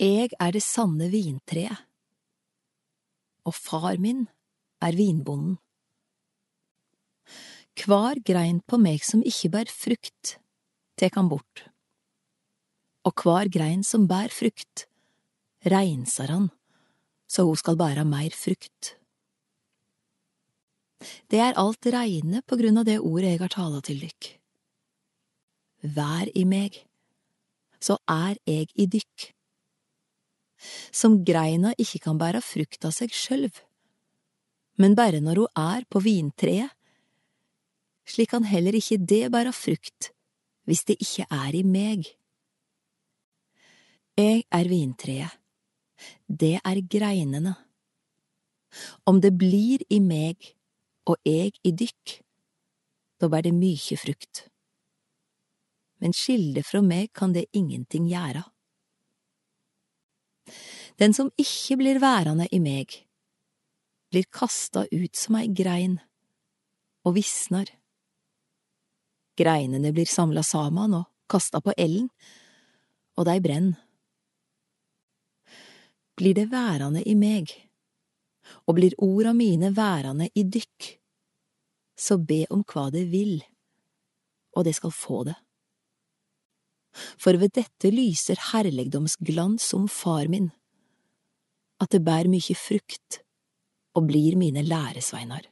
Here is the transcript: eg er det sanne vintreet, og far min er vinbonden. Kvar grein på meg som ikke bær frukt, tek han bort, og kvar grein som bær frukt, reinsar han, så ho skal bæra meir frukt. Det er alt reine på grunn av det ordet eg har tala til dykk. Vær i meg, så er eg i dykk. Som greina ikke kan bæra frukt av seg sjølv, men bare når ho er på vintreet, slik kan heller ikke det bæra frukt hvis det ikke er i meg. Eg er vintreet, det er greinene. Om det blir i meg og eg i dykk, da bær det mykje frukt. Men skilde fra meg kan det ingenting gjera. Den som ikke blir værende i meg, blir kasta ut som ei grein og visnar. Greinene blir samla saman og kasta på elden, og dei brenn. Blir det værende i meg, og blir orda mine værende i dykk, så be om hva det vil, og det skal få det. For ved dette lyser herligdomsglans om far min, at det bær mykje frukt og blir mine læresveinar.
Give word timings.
eg 0.00 0.32
er 0.40 0.54
det 0.56 0.62
sanne 0.64 1.10
vintreet, 1.12 1.76
og 3.44 3.56
far 3.56 3.98
min 4.00 4.26
er 4.80 4.96
vinbonden. 4.96 5.58
Kvar 7.76 8.18
grein 8.24 8.60
på 8.66 8.80
meg 8.80 9.04
som 9.06 9.22
ikke 9.24 9.52
bær 9.52 9.72
frukt, 9.72 10.38
tek 11.00 11.16
han 11.16 11.28
bort, 11.28 11.66
og 13.04 13.14
kvar 13.16 13.48
grein 13.52 13.84
som 13.86 14.08
bær 14.08 14.32
frukt, 14.32 14.86
reinsar 15.68 16.32
han, 16.32 16.48
så 17.28 17.44
ho 17.48 17.54
skal 17.56 17.78
bæra 17.80 18.04
meir 18.08 18.34
frukt. 18.36 18.96
Det 21.28 21.40
er 21.40 21.56
alt 21.60 21.86
reine 21.92 22.42
på 22.44 22.58
grunn 22.60 22.80
av 22.80 22.88
det 22.88 22.98
ordet 23.00 23.34
eg 23.34 23.44
har 23.44 23.52
tala 23.52 23.80
til 23.84 24.00
dykk. 24.04 24.32
Vær 25.96 26.28
i 26.36 26.44
meg, 26.44 26.76
så 27.80 27.96
er 28.04 28.36
eg 28.48 28.72
i 28.76 28.88
dykk. 28.90 29.30
Som 30.92 31.22
greina 31.24 31.72
ikke 31.80 32.02
kan 32.04 32.18
bæra 32.20 32.42
frukt 32.44 32.84
av 32.84 32.92
seg 32.92 33.14
sjølv, 33.16 33.62
men 34.80 34.96
bare 34.96 35.20
når 35.24 35.42
ho 35.42 35.48
er 35.56 35.84
på 35.88 36.00
vintreet, 36.04 36.72
slik 38.08 38.32
kan 38.32 38.46
heller 38.48 38.76
ikke 38.76 38.98
det 39.00 39.26
bæra 39.32 39.52
frukt 39.54 40.10
hvis 40.68 40.84
det 40.88 40.96
ikke 41.02 41.26
er 41.34 41.56
i 41.56 41.62
meg. 41.66 42.06
Eg 44.20 44.44
er 44.52 44.68
vintreet, 44.70 45.32
det 46.26 46.58
er 46.60 46.80
greinene. 46.92 47.56
Om 49.08 49.20
det 49.20 49.32
blir 49.34 49.82
i 49.90 49.98
meg 50.04 50.52
og 51.10 51.18
eg 51.26 51.56
i 51.66 51.72
dykk, 51.74 52.20
da 53.18 53.28
bær 53.32 53.44
det 53.44 53.54
mykje 53.56 53.98
frukt. 53.98 54.44
Men 56.00 56.14
skilde 56.16 56.62
fra 56.64 56.80
meg 56.84 57.10
kan 57.16 57.34
det 57.34 57.48
ingenting 57.56 58.06
gjera. 58.08 58.44
Den 61.00 61.14
som 61.16 61.30
ikke 61.40 61.78
blir 61.80 62.00
værende 62.02 62.44
i 62.52 62.58
meg, 62.60 62.92
blir 64.12 64.26
kasta 64.28 64.84
ut 64.92 65.16
som 65.16 65.38
ei 65.38 65.48
grein 65.48 65.96
og 67.08 67.14
visnar. 67.16 67.70
Greinene 69.40 69.94
blir 69.96 70.10
samla 70.10 70.44
saman 70.44 70.98
og 70.98 71.08
kasta 71.30 71.62
på 71.64 71.72
elden, 71.78 72.10
og 73.16 73.24
dei 73.30 73.38
brenn. 73.40 73.72
Blir 76.20 76.36
det 76.36 76.50
værende 76.52 77.00
i 77.08 77.16
meg, 77.16 77.48
og 78.68 78.76
blir 78.76 78.96
orda 79.00 79.32
mine 79.32 79.72
værende 79.76 80.28
i 80.34 80.44
dykk, 80.44 80.90
så 81.96 82.18
be 82.20 82.44
om 82.52 82.60
hva 82.68 82.90
det 82.92 83.06
vil, 83.08 83.38
og 84.52 84.66
det 84.68 84.76
skal 84.76 84.92
få 84.92 85.24
det. 85.30 85.38
For 86.92 87.38
ved 87.40 87.54
dette 87.56 87.88
lyser 87.94 88.40
herligdomsglans 88.50 89.72
om 89.78 89.86
far 89.88 90.28
min, 90.28 90.50
at 91.80 91.92
det 91.92 92.02
bær 92.04 92.28
mykje 92.30 92.56
frukt 92.58 93.20
og 93.96 94.06
blir 94.06 94.36
mine 94.38 94.62
læresveinar. 94.62 95.48